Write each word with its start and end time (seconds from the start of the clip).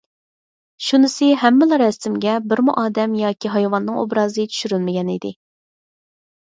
شۇنىسى 0.85 1.29
ھەممىلا 1.41 1.79
رەسىمگە 1.83 2.39
بىرمۇ 2.47 2.75
ئادەم 2.85 3.15
ياكى 3.21 3.55
ھايۋاننىڭ 3.59 4.01
ئوبرازى 4.05 4.51
چۈشۈرۈلمىگەن 4.55 5.15
ئىدى. 5.17 5.37